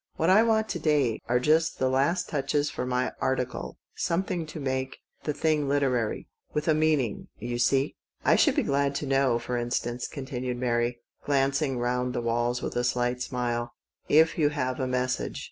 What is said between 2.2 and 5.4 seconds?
touches for my article— something to make the